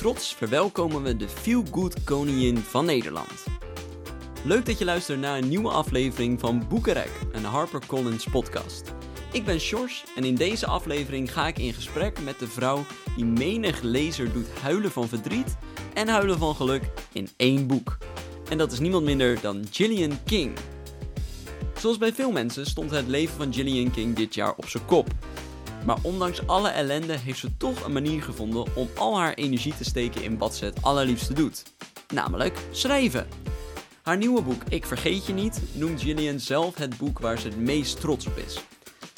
[0.00, 3.44] trots verwelkomen we de Feel Good Koningin van Nederland.
[4.44, 8.92] Leuk dat je luistert naar een nieuwe aflevering van Boekenrek, een HarperCollins podcast.
[9.32, 12.84] Ik ben Sjors en in deze aflevering ga ik in gesprek met de vrouw
[13.16, 15.56] die menig lezer doet huilen van verdriet
[15.94, 17.98] en huilen van geluk in één boek.
[18.50, 20.52] En dat is niemand minder dan Gillian King.
[21.78, 25.08] Zoals bij veel mensen stond het leven van Gillian King dit jaar op zijn kop.
[25.86, 29.84] Maar ondanks alle ellende heeft ze toch een manier gevonden om al haar energie te
[29.84, 31.62] steken in wat ze het allerliefste doet.
[32.14, 33.28] Namelijk schrijven.
[34.02, 37.58] Haar nieuwe boek Ik Vergeet Je Niet noemt Gillian zelf het boek waar ze het
[37.58, 38.60] meest trots op is.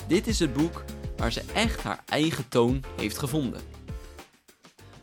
[0.08, 0.84] Dit is het boek
[1.16, 3.60] waar ze echt haar eigen toon heeft gevonden.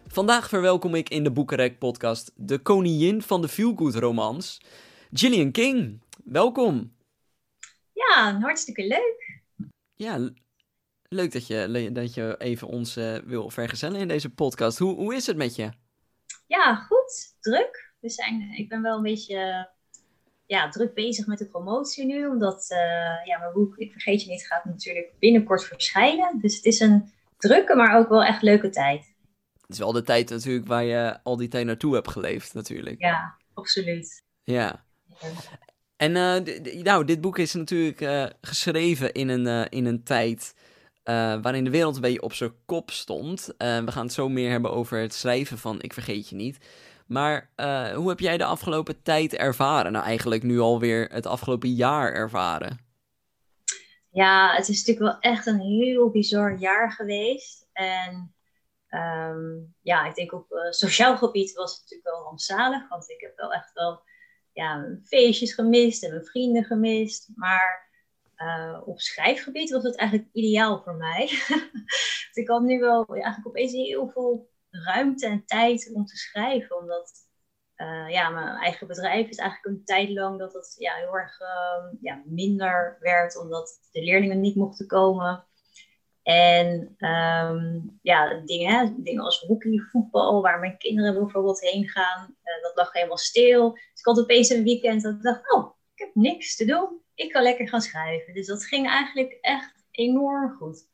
[0.08, 4.62] Vandaag verwelkom ik in de Boekenrek podcast de koningin van de feelgood romans,
[5.12, 6.02] Gillian King.
[6.24, 6.96] Welkom.
[7.94, 9.42] Ja, hartstikke leuk.
[9.96, 10.30] Ja,
[11.10, 14.78] leuk dat je, dat je even ons uh, wil vergezellen in deze podcast.
[14.78, 15.70] Hoe, hoe is het met je?
[16.48, 17.36] Ja, goed.
[17.40, 17.94] Druk.
[18.00, 19.70] We zijn, ik ben wel een beetje
[20.46, 22.28] ja, druk bezig met de promotie nu.
[22.28, 22.78] Omdat uh,
[23.26, 26.40] ja, mijn boek Ik Vergeet Je Niet gaat natuurlijk binnenkort verschijnen.
[26.42, 29.16] Dus het is een drukke, maar ook wel echt leuke tijd.
[29.62, 33.02] Het is wel de tijd natuurlijk waar je al die tijd naartoe hebt geleefd natuurlijk.
[33.02, 34.24] Ja, absoluut.
[34.44, 34.86] Ja.
[35.96, 40.54] En uh, nou, dit boek is natuurlijk uh, geschreven in een, in een tijd
[41.42, 43.54] waarin de wereld een beetje op zijn kop stond.
[43.58, 46.58] we gaan het zo meer hebben over het schrijven van Ik Vergeet Je Niet.
[47.08, 47.50] Maar
[47.96, 49.92] hoe heb jij de afgelopen tijd ervaren?
[49.92, 52.88] Nou, eigenlijk nu alweer het afgelopen jaar ervaren.
[54.12, 57.68] Ja, het is natuurlijk wel echt een heel bizar jaar geweest.
[57.74, 58.34] En
[58.90, 62.90] um, ja, ik denk op sociaal gebied was het natuurlijk wel rampzalig.
[62.90, 64.02] Want ik heb wel echt wel
[64.54, 67.30] ja, feestjes gemist en mijn vrienden gemist.
[67.36, 67.89] Maar
[68.42, 71.26] uh, op schrijfgebied was het eigenlijk ideaal voor mij.
[72.28, 76.78] dus ik had nu wel eigenlijk opeens heel veel ruimte en tijd om te schrijven.
[76.78, 77.12] Omdat
[77.78, 81.40] uh, ja, mijn eigen bedrijf is eigenlijk een tijd lang dat het ja, heel erg
[81.42, 83.38] uh, ja, minder werd.
[83.38, 85.44] Omdat de leerlingen niet mochten komen.
[86.24, 92.64] En um, ja, dingen, dingen als hockey, voetbal, waar mijn kinderen bijvoorbeeld heen gaan, uh,
[92.64, 93.72] dat lag helemaal stil.
[93.72, 97.02] Dus ik had opeens een weekend dat ik dacht, oh, ik heb niks te doen.
[97.20, 98.34] Ik kan lekker gaan schrijven.
[98.34, 100.88] Dus dat ging eigenlijk echt enorm goed.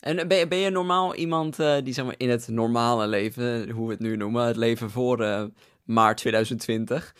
[0.00, 3.70] En ben je, ben je normaal iemand uh, die zeg maar, in het normale leven,
[3.70, 5.44] hoe we het nu noemen, het leven voor uh,
[5.84, 7.14] maart 2020,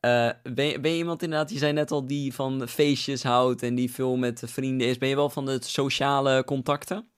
[0.00, 3.62] uh, ben, je, ben je iemand inderdaad, je zei net al, die van feestjes houdt
[3.62, 4.98] en die veel met vrienden is.
[4.98, 7.10] Ben je wel van de sociale contacten?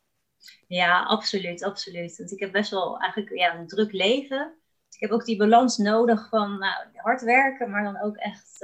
[0.66, 2.16] Ja, absoluut, absoluut.
[2.16, 4.54] Want ik heb best wel eigenlijk ja, een druk leven.
[4.86, 8.58] Dus ik heb ook die balans nodig van nou, hard werken, maar dan ook echt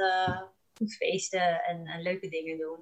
[0.77, 2.79] goed feesten en, en, leuke dingen doen.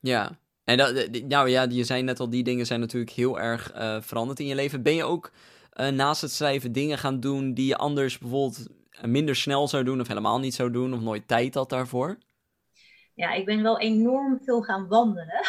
[0.00, 3.74] Ja, en dat, nou ja, je zei net al, die dingen zijn natuurlijk heel erg
[3.74, 4.82] uh, veranderd in je leven.
[4.82, 5.32] Ben je ook
[5.90, 8.66] naast het schrijven dingen gaan doen die je anders bijvoorbeeld
[9.02, 12.18] minder snel zou doen of helemaal niet zou doen of nooit tijd had daarvoor?
[13.14, 15.44] Ja, ik ben wel enorm veel gaan wandelen.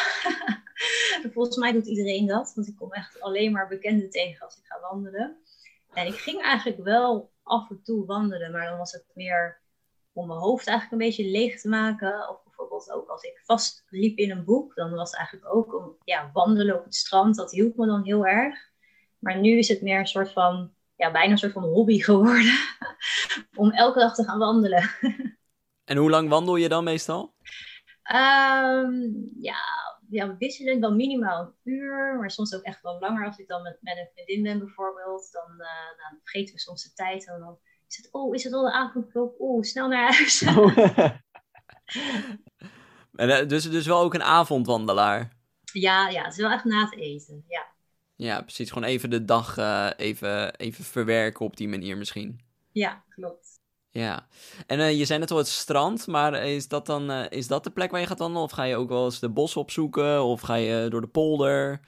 [1.32, 4.64] Volgens mij doet iedereen dat, want ik kom echt alleen maar bekenden tegen als ik
[4.64, 5.36] ga wandelen.
[5.92, 9.61] En ik ging eigenlijk wel af en toe wandelen, maar dan was het meer
[10.12, 12.28] om mijn hoofd eigenlijk een beetje leeg te maken.
[12.28, 15.96] Of bijvoorbeeld ook als ik vastliep in een boek, dan was het eigenlijk ook om
[16.04, 17.36] ja, wandelen op het strand.
[17.36, 18.70] Dat hielp me dan heel erg.
[19.18, 22.58] Maar nu is het meer een soort van ja, bijna een soort van hobby geworden.
[23.54, 24.90] om elke dag te gaan wandelen.
[25.90, 27.34] en hoe lang wandel je dan meestal?
[28.12, 29.60] Um, ja,
[30.08, 32.16] ja, wisselend wel minimaal een uur.
[32.18, 33.26] Maar soms ook echt wel langer.
[33.26, 35.28] Als ik dan met, met een vriendin ben bijvoorbeeld.
[35.32, 37.26] Dan, uh, dan vergeten we soms de tijd.
[37.26, 37.58] En dan
[37.92, 39.34] is het, oh, is het al de avondklok?
[39.38, 40.42] Oeh, snel naar huis.
[40.56, 40.78] Oh.
[43.30, 45.32] en, dus, dus wel ook een avondwandelaar?
[45.72, 47.66] Ja, ja, het is wel echt na het eten, ja.
[48.16, 48.70] Ja, precies.
[48.70, 52.40] Gewoon even de dag uh, even, even verwerken op die manier misschien.
[52.72, 53.60] Ja, klopt.
[53.90, 54.26] Ja.
[54.66, 57.64] En uh, je zei net al het strand, maar is dat dan uh, is dat
[57.64, 58.42] de plek waar je gaat wandelen?
[58.42, 60.24] Of ga je ook wel eens de bos opzoeken?
[60.24, 61.80] Of ga je door de polder?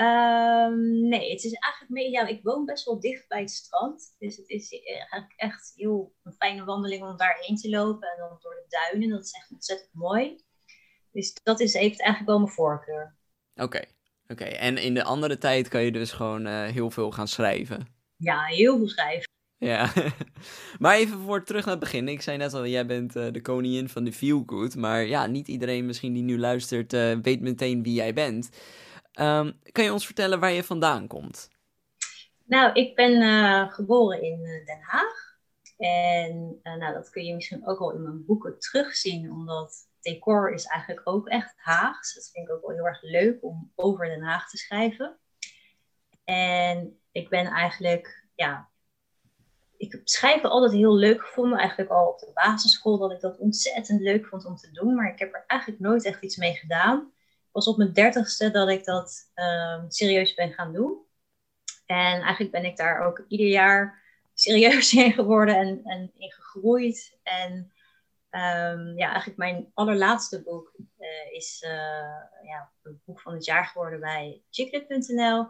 [0.00, 2.10] Um, nee, het is eigenlijk meer...
[2.10, 4.14] Ja, ik woon best wel dicht bij het strand.
[4.18, 8.08] Dus het is eigenlijk echt heel een fijne wandeling om daarheen te lopen.
[8.08, 9.08] En dan door de duinen.
[9.08, 10.44] Dat is echt ontzettend mooi.
[11.12, 13.16] Dus dat is, heeft eigenlijk wel mijn voorkeur.
[13.54, 13.80] Oké.
[14.28, 17.86] Oké, en in de andere tijd kan je dus gewoon uh, heel veel gaan schrijven.
[18.16, 19.28] Ja, heel veel schrijven.
[19.58, 19.92] Ja,
[20.78, 22.08] maar even voor terug naar het begin.
[22.08, 24.76] Ik zei net al, jij bent uh, de koningin van de feel good.
[24.76, 28.50] Maar ja, niet iedereen misschien die nu luistert uh, weet meteen wie jij bent.
[29.20, 31.50] Um, kan je ons vertellen waar je vandaan komt?
[32.44, 35.34] Nou, ik ben geboren in Den Haag.
[35.76, 40.64] En nou, dat kun je misschien ook al in mijn boeken terugzien, omdat decor is
[40.64, 42.14] eigenlijk ook echt Haags.
[42.14, 45.18] Dat vind ik ook wel heel erg leuk om over Den Haag te schrijven.
[46.24, 48.68] En ik ben eigenlijk ja,
[49.76, 51.58] ik heb schrijven altijd heel leuk gevonden.
[51.58, 54.94] Eigenlijk al op de basisschool dat ik dat ontzettend leuk vond om te doen.
[54.94, 57.12] Maar ik heb er eigenlijk nooit echt iets mee gedaan.
[57.56, 61.04] Was op mijn dertigste dat ik dat ehm, serieus ben gaan doen.
[61.86, 64.02] En eigenlijk ben ik daar ook ieder jaar
[64.34, 67.18] serieus in geworden en, en in gegroeid.
[67.22, 67.52] En
[68.30, 71.70] um, ja, eigenlijk mijn allerlaatste boek uh, is uh,
[72.42, 75.46] ja, het boek van het jaar geworden bij chicklit.nl.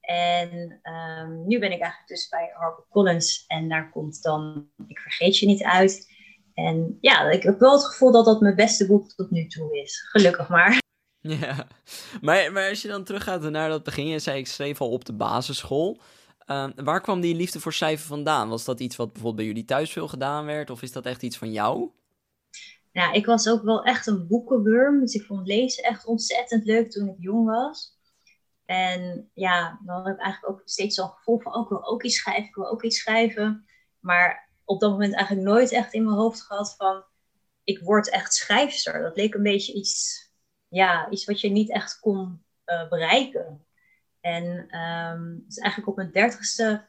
[0.00, 5.38] En um, nu ben ik eigenlijk dus bij HarperCollins en daar komt dan Ik Vergeet
[5.38, 6.12] Je Niet uit.
[6.54, 9.78] En ja, ik heb wel het gevoel dat dat mijn beste boek tot nu toe
[9.78, 10.00] is.
[10.00, 10.88] Gelukkig maar.
[11.40, 11.66] Ja,
[12.20, 15.04] maar, maar als je dan teruggaat naar dat begin, je zei ik schreef al op
[15.04, 16.00] de basisschool.
[16.46, 18.48] Uh, waar kwam die liefde voor cijfer vandaan?
[18.48, 20.70] Was dat iets wat bijvoorbeeld bij jullie thuis veel gedaan werd?
[20.70, 21.90] Of is dat echt iets van jou?
[22.92, 25.00] Ja, ik was ook wel echt een boekenworm.
[25.00, 27.98] Dus ik vond lezen echt ontzettend leuk toen ik jong was.
[28.64, 32.02] En ja, dan heb ik eigenlijk ook steeds zo'n gevoel van, oh, ik wil ook
[32.02, 33.66] iets schrijven, ik wil ook iets schrijven.
[34.00, 37.04] Maar op dat moment eigenlijk nooit echt in mijn hoofd gehad van,
[37.64, 39.02] ik word echt schrijfster.
[39.02, 40.29] Dat leek een beetje iets,
[40.70, 43.66] ja, iets wat je niet echt kon uh, bereiken.
[44.20, 46.88] En um, dus eigenlijk op mijn dertigste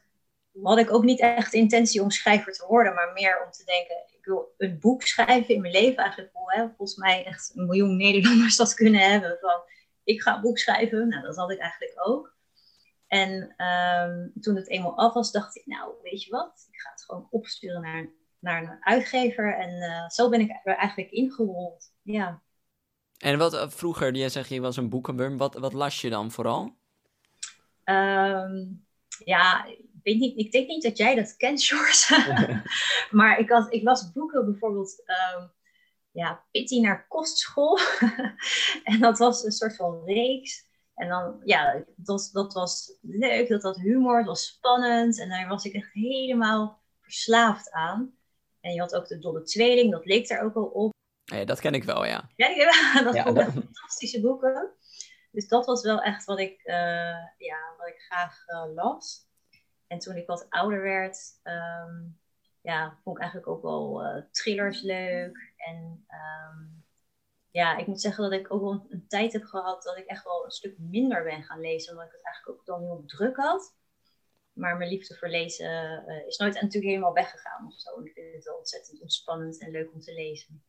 [0.62, 3.96] had ik ook niet echt intentie om schrijver te worden, maar meer om te denken,
[4.18, 6.02] ik wil een boek schrijven in mijn leven.
[6.02, 9.62] Eigenlijk hè, volgens mij echt een miljoen Nederlanders dat kunnen hebben van,
[10.04, 11.08] ik ga een boek schrijven.
[11.08, 12.36] Nou, dat had ik eigenlijk ook.
[13.06, 16.66] En um, toen het eenmaal af was, dacht ik, nou, weet je wat?
[16.70, 18.08] Ik ga het gewoon opsturen naar,
[18.38, 19.58] naar een uitgever.
[19.58, 21.92] En uh, zo ben ik er eigenlijk ingerold.
[22.02, 22.42] Ja.
[23.22, 26.30] En wat uh, vroeger, jij zegt je was een boekenburn, wat, wat las je dan
[26.30, 26.74] vooral?
[27.84, 28.86] Um,
[29.24, 29.66] ja,
[30.02, 32.62] ik, niet, ik denk niet dat jij dat kent, George.
[33.18, 35.50] maar ik, had, ik las boeken bijvoorbeeld um,
[36.10, 37.78] ja, Pitty naar kostschool.
[38.90, 40.66] en dat was een soort van reeks.
[40.94, 45.20] En dan, ja, dat, dat was leuk, dat had humor, dat was spannend.
[45.20, 48.14] En daar was ik echt helemaal verslaafd aan.
[48.60, 50.91] En je had ook de Dolle Tweeling, dat leek er ook al op.
[51.32, 52.30] Ja, dat ken ik wel, ja.
[52.36, 54.70] Ja, dat ja, echt fantastische boeken.
[55.30, 56.74] Dus dat was wel echt wat ik, uh,
[57.36, 59.26] ja, wat ik graag uh, las.
[59.86, 62.20] En toen ik wat ouder werd, um,
[62.60, 65.52] ja, vond ik eigenlijk ook wel uh, thrillers leuk.
[65.56, 66.84] En um,
[67.50, 70.24] ja, ik moet zeggen dat ik ook wel een, tijd heb gehad dat ik echt
[70.24, 71.92] wel een stuk minder ben gaan lezen.
[71.92, 73.76] Omdat ik het eigenlijk ook dan heel druk had.
[74.52, 78.00] Maar mijn liefde voor lezen uh, is nooit natuurlijk helemaal weggegaan of zo.
[78.00, 80.64] Ik vind het wel ontzettend ontspannend en leuk om te lezen.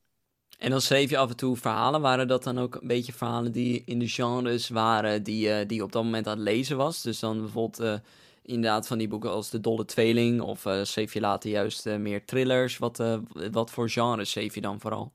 [0.57, 2.01] En dan schreef je af en toe verhalen.
[2.01, 5.83] Waren dat dan ook een beetje verhalen die in de genres waren die, uh, die
[5.83, 7.01] op dat moment aan het lezen was?
[7.01, 7.95] Dus dan bijvoorbeeld uh,
[8.41, 10.41] inderdaad van die boeken als De Dolle Tweeling.
[10.41, 12.77] Of uh, schreef je later juist meer thrillers?
[12.77, 13.03] Wat,
[13.51, 15.11] wat voor genres schreef je dan vooral?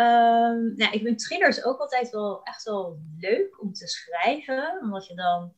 [0.00, 4.78] Um, nou, ik vind thrillers ook altijd wel echt wel leuk om te schrijven.
[4.82, 5.52] Omdat je dan,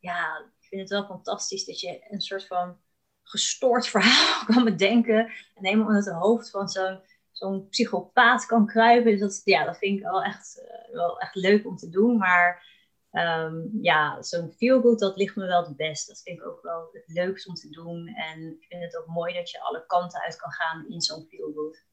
[0.00, 2.76] ja, ik vind het wel fantastisch dat je een soort van
[3.22, 5.18] gestoord verhaal kan bedenken.
[5.54, 7.00] En helemaal in het hoofd van zo'n
[7.38, 9.10] zo'n psychopaat kan kruipen.
[9.10, 12.16] Dus dat, ja, dat vind ik wel echt, uh, wel echt leuk om te doen.
[12.16, 12.66] Maar
[13.12, 16.06] um, ja, zo'n feel-good, dat ligt me wel het best.
[16.06, 18.06] Dat vind ik ook wel het leukst om te doen.
[18.06, 21.26] En ik vind het ook mooi dat je alle kanten uit kan gaan in zo'n
[21.28, 21.86] feel-good.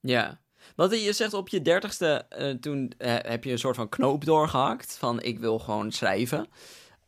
[0.00, 0.40] Ja,
[0.76, 4.24] wat je zegt op je dertigste, uh, toen uh, heb je een soort van knoop
[4.24, 6.46] doorgehakt van ik wil gewoon schrijven.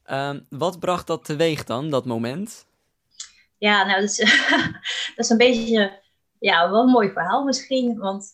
[0.07, 2.67] Uh, wat bracht dat teweeg dan, dat moment?
[3.59, 4.17] Ja, nou, dat is,
[5.17, 6.05] dat is een beetje
[6.47, 7.99] ja, wel een mooi verhaal misschien.
[7.99, 8.33] Want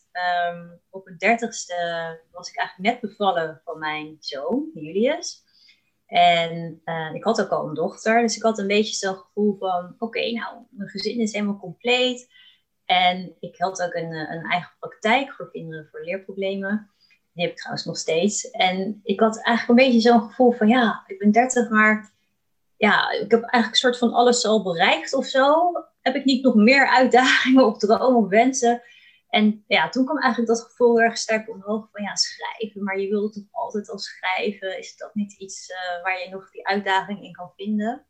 [0.50, 1.74] um, op het dertigste
[2.32, 5.42] was ik eigenlijk net bevallen van mijn zoon, Julius.
[6.06, 9.56] En uh, ik had ook al een dochter, dus ik had een beetje zo'n gevoel
[9.58, 12.30] van: oké, nou, mijn gezin is helemaal compleet.
[12.84, 16.90] En ik had ook een, een eigen praktijk voor kinderen voor leerproblemen.
[17.32, 18.50] Die heb ik trouwens nog steeds.
[18.50, 22.12] En ik had eigenlijk een beetje zo'n gevoel van: ja, ik ben 30, maar
[22.76, 26.42] ja, ik heb eigenlijk een soort van alles al bereikt of zo heb ik niet
[26.42, 28.82] nog meer uitdagingen of dromen of wensen?
[29.28, 33.08] En ja, toen kwam eigenlijk dat gevoel erg sterk omhoog van ja, schrijven, maar je
[33.08, 34.78] wilt toch altijd al schrijven?
[34.78, 38.06] Is dat niet iets uh, waar je nog die uitdaging in kan vinden?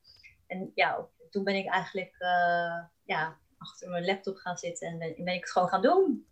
[0.47, 5.35] En ja, toen ben ik eigenlijk uh, ja, achter mijn laptop gaan zitten en ben,
[5.35, 6.27] ik het gewoon gaan doen.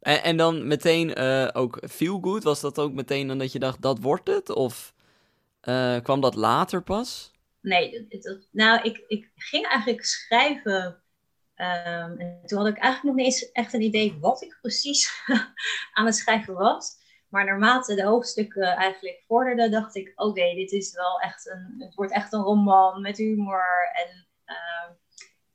[0.00, 2.42] En, en dan meteen uh, ook feel good?
[2.42, 4.50] Was dat ook meteen dan dat je dacht, dat wordt het?
[4.50, 4.94] Of
[6.02, 7.31] kwam dat later pas?
[7.62, 8.08] Nee,
[8.50, 11.02] nou, ik, ik ging eigenlijk schrijven.
[11.56, 15.22] Um, en toen had ik eigenlijk nog niet eens echt een idee wat ik precies
[15.94, 17.00] aan het schrijven was.
[17.28, 21.74] Maar naarmate de hoofdstukken eigenlijk vorderden, dacht ik: oké, dit is wel echt een.
[21.78, 23.90] Het wordt echt een roman met humor.
[23.92, 24.94] En uh,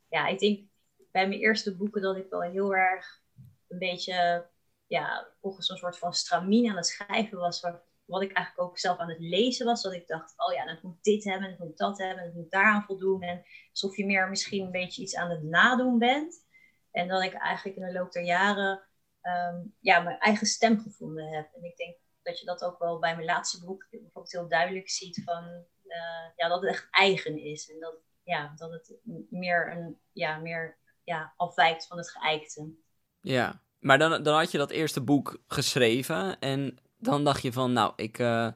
[0.10, 0.70] ja, ik denk
[1.12, 3.22] bij mijn eerste boeken dat ik wel heel erg
[3.68, 4.48] een beetje.
[4.88, 7.62] Ja, volgens een soort van stramien aan het schrijven was.
[7.62, 10.66] Waar, wat ik eigenlijk ook zelf aan het lezen was, dat ik dacht, oh ja,
[10.66, 13.22] dan moet dit hebben, dan moet dat hebben, dan moet daaraan voldoen.
[13.22, 16.46] En alsof je meer misschien een beetje iets aan het nadoen bent.
[16.92, 18.84] En dat ik eigenlijk in de loop der jaren
[19.22, 21.54] ehm, ja, mijn eigen stem gevonden heb.
[21.54, 24.90] En ik denk dat je dat ook wel bij mijn laatste boek bijvoorbeeld heel duidelijk
[24.90, 25.44] ziet van
[25.86, 27.72] uh, ja, dat het echt eigen is.
[27.72, 28.96] En dat, ja, dat het
[29.30, 32.74] meer, een, ja, meer ja, afwijkt van het geëikte.
[33.22, 37.74] Ja, maar dan, dan had je dat eerste boek geschreven en dan dacht je van,
[37.74, 38.52] nou, ik, uh,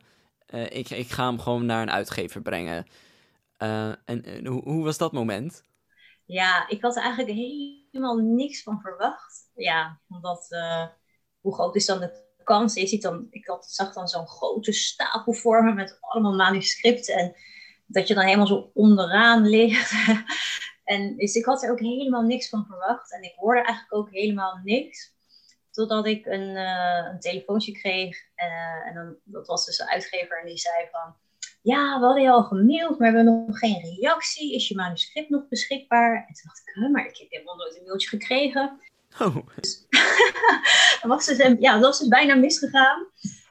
[0.49, 2.87] ik, ik ga hem gewoon naar een uitgever brengen.
[3.57, 5.63] Uh, en hoe, hoe was dat moment?
[6.25, 9.49] Ja, ik had er eigenlijk helemaal niks van verwacht.
[9.55, 10.47] Ja, omdat
[11.41, 12.73] hoe groot is dan de kans?
[12.73, 17.15] Je ziet dan, ik had, zag dan zo'n grote stapel vormen met allemaal manuscripten.
[17.15, 17.35] En
[17.85, 19.93] dat je dan helemaal zo onderaan ligt.
[20.83, 23.13] en dus ik had er ook helemaal niks van verwacht.
[23.13, 25.13] En ik hoorde eigenlijk ook helemaal niks.
[25.71, 28.17] Totdat ik een, uh, een telefoontje kreeg.
[28.35, 31.15] Uh, en dan, dat was dus een uitgever en die zei van...
[31.61, 34.53] Ja, we hadden je al gemaild, maar we hebben nog geen reactie.
[34.55, 36.15] Is je manuscript nog beschikbaar?
[36.15, 38.79] En toen dacht ik, maar ik heb helemaal nooit een mailtje gekregen.
[39.19, 39.35] Oh.
[39.55, 39.87] Dus,
[41.01, 43.07] was dus, ja, dat was dus bijna misgegaan.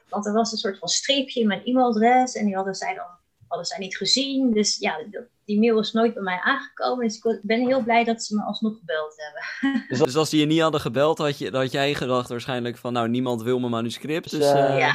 [0.09, 2.35] Want er was een soort van streepje in mijn e-mailadres.
[2.35, 3.19] En die hadden zij dan
[3.51, 4.53] hadden zij niet gezien.
[4.53, 4.97] Dus ja,
[5.45, 7.07] die mail is nooit bij mij aangekomen.
[7.07, 9.85] Dus ik ben heel blij dat ze me alsnog gebeld hebben.
[9.87, 12.93] Dus, dus als die je niet hadden gebeld, had, je, had jij gedacht waarschijnlijk van...
[12.93, 14.53] nou, niemand wil mijn manuscript, dus...
[14.53, 14.93] Uh, ja.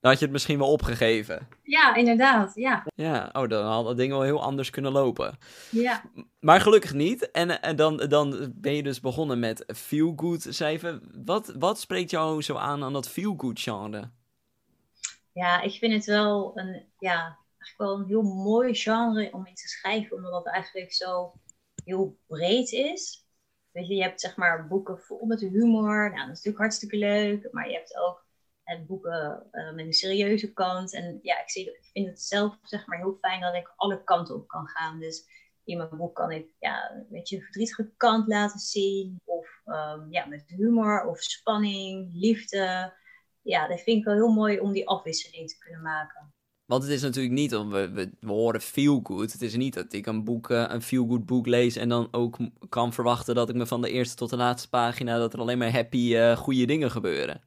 [0.00, 1.48] Dan had je het misschien wel opgegeven.
[1.62, 2.86] Ja, inderdaad, ja.
[2.94, 5.38] Ja, oh, dan had dat ding wel heel anders kunnen lopen.
[5.70, 6.02] Ja.
[6.40, 7.30] Maar gelukkig niet.
[7.30, 11.00] En, en dan, dan ben je dus begonnen met feel-good cijfer.
[11.24, 14.10] Wat, wat spreekt jou zo aan aan dat feel-good genre?
[15.38, 19.54] Ja, ik vind het wel een, ja, eigenlijk wel een heel mooi genre om in
[19.54, 21.32] te schrijven, omdat het eigenlijk zo
[21.84, 23.26] heel breed is.
[23.70, 25.98] Weet je, je hebt zeg maar boeken vol met humor.
[25.98, 27.52] Nou, dat is natuurlijk hartstikke leuk.
[27.52, 28.26] Maar je hebt ook
[28.64, 30.94] en boeken uh, met een serieuze kant.
[30.94, 34.04] En ja, ik, zie, ik vind het zelf zeg maar heel fijn dat ik alle
[34.04, 35.00] kanten op kan gaan.
[35.00, 35.26] Dus
[35.64, 39.20] in mijn boek kan ik ja, een beetje een verdrietige kant laten zien.
[39.24, 42.96] Of um, ja, met humor of spanning, liefde.
[43.48, 46.32] Ja, dat vind ik wel heel mooi om die afwisseling te kunnen maken.
[46.64, 49.32] Want het is natuurlijk niet, we, we, we horen feel good.
[49.32, 52.08] Het is niet dat ik een boek, uh, een feel good boek lees en dan
[52.10, 52.36] ook
[52.68, 55.58] kan verwachten dat ik me van de eerste tot de laatste pagina dat er alleen
[55.58, 57.42] maar happy uh, goede dingen gebeuren.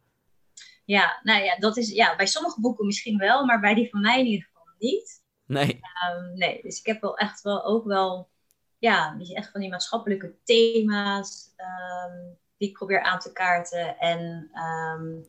[0.86, 4.01] Ja, nou ja, dat is ja, bij sommige boeken misschien wel, maar bij die van
[4.01, 5.24] mij in ieder geval niet.
[5.46, 5.79] Nee.
[6.10, 8.29] Um, nee, dus ik heb wel echt wel ook wel,
[8.77, 13.98] ja, echt van die maatschappelijke thema's um, die ik probeer aan te kaarten.
[13.98, 15.25] En um,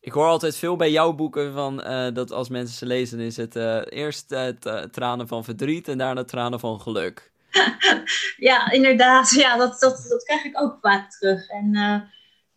[0.00, 3.36] ik hoor altijd veel bij jouw boeken van uh, dat als mensen ze lezen, is
[3.36, 4.48] het uh, eerst uh,
[4.90, 7.32] tranen van verdriet en daarna tranen van geluk.
[8.50, 9.30] ja, inderdaad.
[9.30, 11.48] Ja, dat, dat, dat krijg ik ook vaak terug.
[11.48, 11.72] En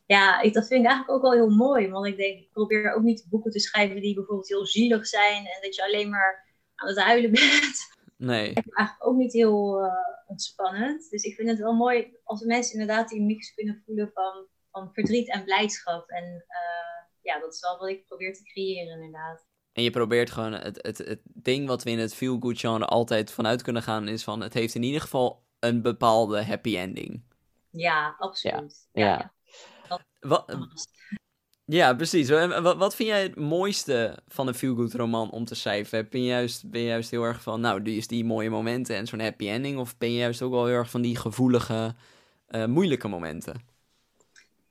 [0.06, 1.90] ja, ik, dat vind ik eigenlijk ook wel heel mooi.
[1.90, 5.46] Want ik denk, ik probeer ook niet boeken te schrijven die bijvoorbeeld heel zielig zijn.
[5.46, 6.46] En dat je alleen maar
[6.76, 7.90] aan het huilen bent.
[8.18, 8.54] Nee.
[8.54, 9.90] Dat is eigenlijk ook niet heel
[10.28, 11.10] ontspannend.
[11.10, 14.90] Dus ik vind het wel mooi als mensen inderdaad die mix kunnen voelen van, van
[14.94, 16.10] verdriet en blijdschap.
[16.10, 16.46] En
[17.22, 19.46] ja, dat is wel wat ik probeer te creëren inderdaad.
[19.74, 22.86] En je probeert gewoon het, het, het ding wat we in het feel good genre
[22.86, 27.24] altijd vanuit kunnen gaan, is van het heeft in ieder geval een bepaalde happy ending.
[27.70, 28.88] Ja, absoluut.
[28.92, 29.06] ja.
[29.06, 29.34] ja.
[30.20, 30.58] Wat,
[31.66, 32.30] ja, precies.
[32.30, 36.08] Wat, wat vind jij het mooiste van een feel-good roman om te schrijven?
[36.10, 38.96] Ben je, juist, ben je juist heel erg van, nou, die is die mooie momenten
[38.96, 39.80] en zo'n happy ending?
[39.80, 41.96] Of ben je juist ook wel heel erg van die gevoelige,
[42.50, 43.71] uh, moeilijke momenten?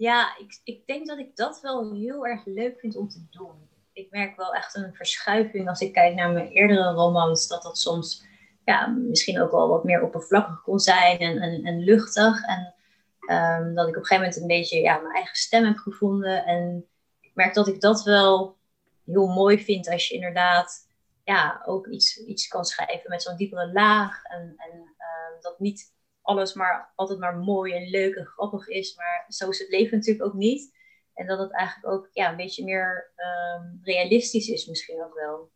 [0.00, 3.68] Ja, ik, ik denk dat ik dat wel heel erg leuk vind om te doen.
[3.92, 7.78] Ik merk wel echt een verschuiving als ik kijk naar mijn eerdere romans, dat dat
[7.78, 8.24] soms
[8.64, 12.42] ja, misschien ook wel wat meer oppervlakkig kon zijn en, luchtig.
[12.42, 12.74] En
[13.20, 16.44] Um, dat ik op een gegeven moment een beetje ja, mijn eigen stem heb gevonden.
[16.44, 16.86] En
[17.20, 18.56] ik merk dat ik dat wel
[19.04, 20.88] heel mooi vind als je inderdaad
[21.24, 24.24] ja, ook iets, iets kan schrijven met zo'n diepere laag.
[24.24, 25.92] En, en uh, dat niet
[26.30, 28.96] alles maar altijd maar mooi en leuk en grappig is.
[28.96, 30.78] Maar zo is het leven natuurlijk ook niet.
[31.14, 35.50] En dat het eigenlijk ook ja, een beetje meer um, realistisch is misschien ook wel.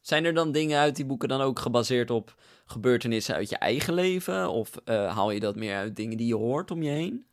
[0.00, 2.34] Zijn er dan dingen uit die boeken dan ook gebaseerd op
[2.64, 4.50] gebeurtenissen uit je eigen leven?
[4.50, 7.26] Of uh, haal je dat meer uit dingen die je hoort om je heen?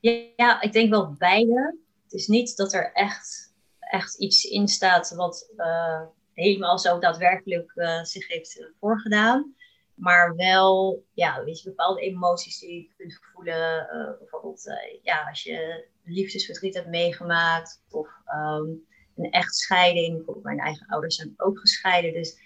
[0.00, 1.78] Ja, ja ik denk wel beide.
[2.02, 6.02] Het is niet dat er echt, echt iets in staat wat uh,
[6.32, 9.54] helemaal zo daadwerkelijk uh, zich heeft voorgedaan.
[9.98, 13.86] Maar wel, ja, weet je, bepaalde emoties die je kunt voelen.
[14.18, 14.62] bijvoorbeeld,
[15.02, 17.82] ja, als je liefdesverdriet hebt meegemaakt.
[17.90, 18.86] Of um,
[19.16, 20.42] een echtscheiding.
[20.42, 22.12] Mijn eigen ouders zijn ook gescheiden.
[22.12, 22.38] Dus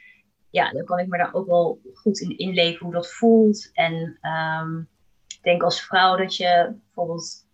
[0.50, 3.70] ja, dan kan ik me daar ook wel goed in inleven hoe dat voelt.
[3.72, 4.88] En um,
[5.26, 7.46] ik denk als vrouw dat je bijvoorbeeld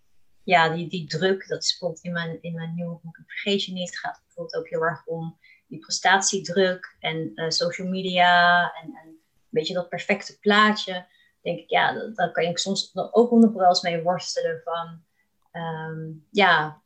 [0.43, 3.99] ja, die, die druk, dat bijvoorbeeld in mijn, in mijn nieuwe boek Vergeet je niet,
[3.99, 9.18] gaat bijvoorbeeld ook heel erg om die prestatiedruk en uh, social media en, en,
[9.51, 11.07] beetje dat perfecte plaatje.
[11.43, 15.03] Denk ik, ja, daar kan ik soms ook nog wel eens mee worstelen van,
[15.63, 16.83] um, ja,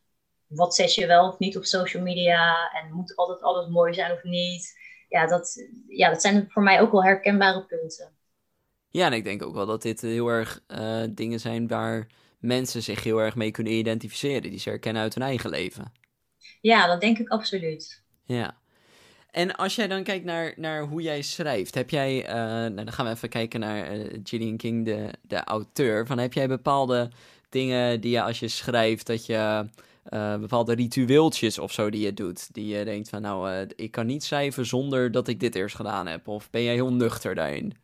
[0.46, 4.12] wat zet je wel of niet op social media en moet altijd alles mooi zijn
[4.12, 4.80] of niet?
[5.08, 8.16] Ja, dat, ja, dat zijn voor mij ook wel herkenbare punten.
[8.88, 12.06] Ja, en ik denk ook wel dat dit heel erg uh, dingen zijn waar
[12.38, 15.92] mensen zich heel erg mee kunnen identificeren, die ze herkennen uit hun eigen leven.
[16.60, 18.02] Ja, dat denk ik absoluut.
[18.24, 18.60] Ja.
[19.32, 22.92] En als jij dan kijkt naar, naar hoe jij schrijft, heb jij, uh, nou dan
[22.92, 26.06] gaan we even kijken naar uh, Gillian King, de, de auteur.
[26.06, 27.10] Van, heb jij bepaalde
[27.48, 29.68] dingen die je als je schrijft, dat je
[30.10, 34.06] uh, bepaalde ritueeltjes of zo die je doet, die je denkt van nou, ik kan
[34.06, 36.28] niet schrijven zonder dat ik dit eerst gedaan heb?
[36.28, 37.74] Of ben jij heel nuchter daarin?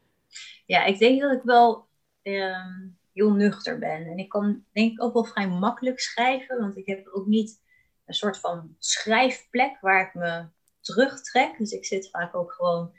[0.67, 1.89] Ja, ik denk dat ik wel
[2.23, 4.07] ehm, heel nuchter ben.
[4.07, 7.61] En ik kan denk ik ook wel vrij makkelijk schrijven, want ik heb ook niet
[8.07, 10.47] een soort van schrijfplek waar ik me
[10.95, 11.59] terugtrek.
[11.59, 12.93] Dus ik zit vaak ook gewoon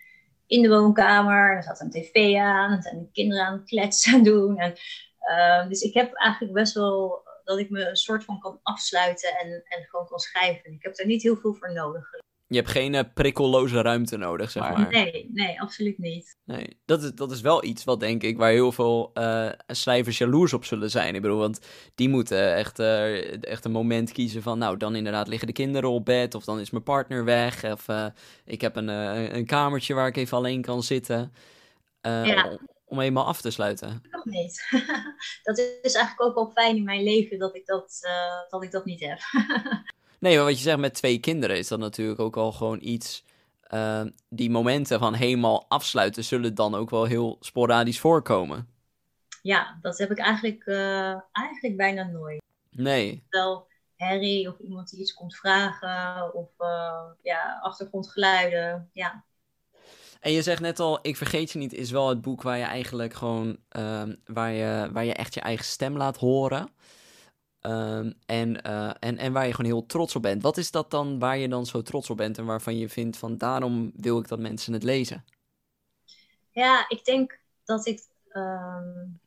[0.48, 4.24] in de woonkamer, er staat een tv aan, en zijn de kinderen aan het kletsen
[4.24, 4.58] doen.
[4.58, 4.74] En,
[5.29, 9.29] uh, dus ik heb eigenlijk best wel dat ik me een soort van kan afsluiten
[9.29, 10.72] en, en gewoon kan schrijven.
[10.72, 12.10] Ik heb daar niet heel veel voor nodig.
[12.50, 14.89] Je hebt geen uh, prikkelloze ruimte nodig, zeg maar.
[14.89, 16.38] Nee, nee, absoluut niet.
[16.46, 20.18] Nee, dat is, dat is wel iets wat denk ik waar heel veel uh, schrijvers
[20.18, 21.15] jaloers op zullen zijn.
[21.15, 21.60] Ik bedoel, want
[21.96, 25.89] die moeten echt, uh, echt een moment kiezen van, nou, dan inderdaad liggen de kinderen
[25.89, 27.86] op bed, of dan is mijn partner weg, of
[28.46, 28.88] ik heb een,
[29.36, 31.34] een kamertje waar ik even alleen kan zitten.
[32.01, 32.50] Ja.
[32.50, 34.01] Om, om eenmaal af te sluiten.
[34.12, 34.68] Nog niet.
[35.44, 38.10] dat is eigenlijk ook wel fijn in mijn leven dat ik dat,
[38.50, 39.20] dat, ik dat niet heb.
[40.20, 43.24] Nee, maar wat je zegt met twee kinderen is dat natuurlijk ook al gewoon iets.
[43.74, 48.68] Uh, die momenten van helemaal afsluiten zullen dan ook wel heel sporadisch voorkomen.
[49.42, 52.42] Ja, dat heb ik eigenlijk, uh, eigenlijk bijna nooit.
[52.70, 53.24] Nee.
[53.30, 58.90] Wel Harry of iemand die iets komt vragen of uh, ja, achtergrondgeluiden.
[58.94, 59.24] Ja.
[60.20, 62.64] En je zegt net al, Ik Vergeet Je Niet is wel het boek waar je
[62.64, 66.70] eigenlijk gewoon, ehm, waar, je, waar je echt je eigen stem laat horen.
[67.61, 70.41] Um, en, uh, en, en waar je gewoon heel trots op bent.
[70.41, 73.17] Wat is dat dan waar je dan zo trots op bent en waarvan je vindt
[73.17, 75.25] van daarom wil ik dat mensen het lezen?
[76.51, 78.01] Ja, ik denk dat ik
[78.33, 79.19] um,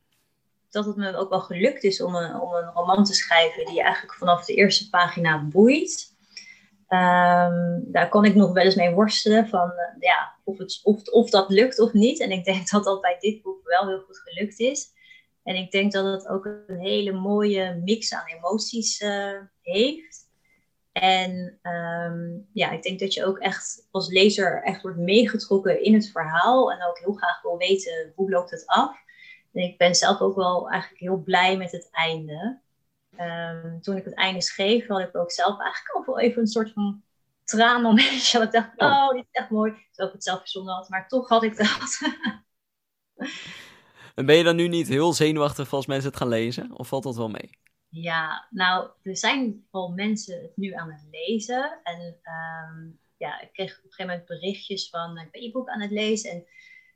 [0.69, 3.81] dat het me ook wel gelukt is om een, om een roman te schrijven die
[3.81, 6.11] eigenlijk vanaf de eerste pagina boeit.
[6.89, 11.03] Um, daar kon ik nog wel eens mee worstelen van uh, ja, of, het, of,
[11.03, 12.19] of dat lukt of niet.
[12.19, 14.91] En ik denk dat dat bij dit boek wel heel goed gelukt is.
[15.43, 20.31] En ik denk dat het ook een hele mooie mix aan emoties uh, heeft.
[20.91, 25.93] En um, ja, ik denk dat je ook echt als lezer echt wordt meegetrokken in
[25.93, 26.71] het verhaal.
[26.71, 28.97] En ook heel graag wil weten hoe loopt het af.
[29.53, 32.59] En ik ben zelf ook wel eigenlijk heel blij met het einde.
[33.19, 36.47] Um, toen ik het einde schreef, had ik ook zelf eigenlijk ook wel even een
[36.47, 37.03] soort van
[37.43, 38.37] traanmomentje.
[38.37, 39.71] Dat ik dacht, oh, dit is echt mooi.
[39.71, 40.89] Terwijl ik het zelf verzonnen had.
[40.89, 41.99] Maar toch had ik dat.
[44.15, 46.77] En ben je dan nu niet heel zenuwachtig als mensen het gaan lezen?
[46.77, 47.57] Of valt dat wel mee?
[47.89, 51.79] Ja, nou, er zijn wel mensen het nu aan het lezen.
[51.83, 55.69] En um, ja, ik kreeg op een gegeven moment berichtjes van, ik ben je boek
[55.69, 56.31] aan het lezen.
[56.31, 56.45] En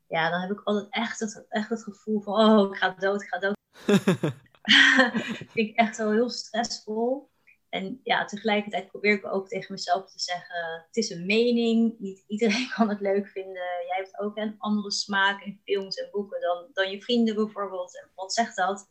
[0.08, 3.22] ja, dan heb ik altijd echt het, echt het gevoel van, oh, ik ga dood,
[3.22, 3.56] ik ga dood.
[5.54, 7.30] vind ik echt wel heel stressvol.
[7.70, 12.24] En ja, tegelijkertijd probeer ik ook tegen mezelf te zeggen: het is een mening, niet
[12.28, 13.86] iedereen kan het leuk vinden.
[13.88, 18.00] Jij hebt ook een andere smaak in films en boeken dan, dan je vrienden bijvoorbeeld.
[18.02, 18.88] En wat zegt dat?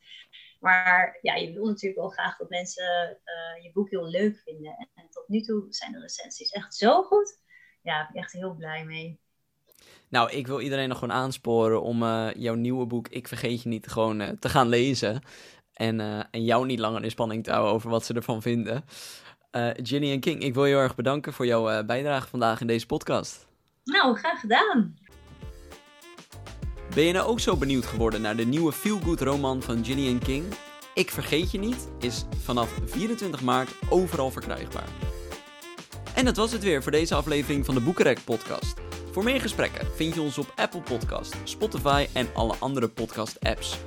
[0.61, 4.89] Maar ja, je wil natuurlijk wel graag dat mensen uh, je boek heel leuk vinden.
[4.95, 7.39] En, tot nu toe zijn de recensies echt zo goed.
[7.83, 9.21] Ja, daar ben ik echt heel blij mee.
[10.09, 13.69] Nou, ik wil iedereen nog gewoon aansporen om uh, jouw nieuwe boek Ik Vergeet Je
[13.69, 15.23] Niet gewoon uh, te gaan lezen.
[15.77, 18.85] En, uh, en jou niet langer in spanning te houden over wat ze ervan vinden.
[19.53, 22.61] Uh, Ginny en King, ik wil je heel erg bedanken voor jouw uh, bijdrage vandaag
[22.61, 23.47] in deze podcast.
[23.85, 24.97] Nou, graag gedaan.
[26.95, 30.19] Ben je nou ook zo benieuwd geworden naar de nieuwe feel-good roman van Ginny en
[30.19, 30.45] King?
[30.95, 34.89] Ik Vergeet Je Niet is vanaf 24 maart overal verkrijgbaar.
[36.15, 38.81] En dat was het weer voor deze aflevering van de Boekenrek podcast.
[39.11, 43.79] Voor meer gesprekken vind je ons op Apple Podcast, Spotify en alle andere podcast apps.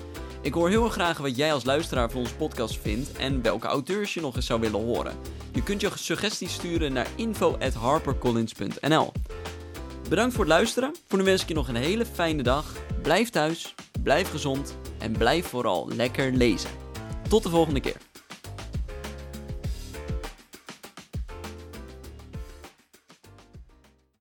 [0.41, 4.13] Ik hoor heel graag wat jij als luisteraar van onze podcast vindt en welke auteurs
[4.13, 5.17] je nog eens zou willen horen.
[5.53, 9.11] Je kunt je suggesties sturen naar info@harpercollins.nl.
[10.09, 10.95] Bedankt voor het luisteren.
[11.07, 12.73] Voor nu wens ik je nog een hele fijne dag.
[13.01, 16.69] Blijf thuis, blijf gezond en blijf vooral lekker lezen.
[17.29, 18.08] Tot de volgende keer.